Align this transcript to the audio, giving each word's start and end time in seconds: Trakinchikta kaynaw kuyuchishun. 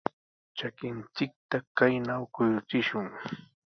Trakinchikta 0.57 1.57
kaynaw 1.77 2.23
kuyuchishun. 2.33 3.07